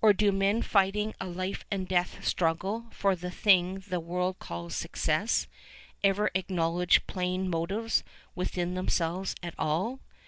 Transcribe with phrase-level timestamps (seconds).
[0.00, 4.76] Or do men fighting a life and death struggle for the thing the world calls
[4.76, 5.48] success
[6.04, 8.04] ever acknowledge plain motives
[8.36, 9.98] within themselves at all?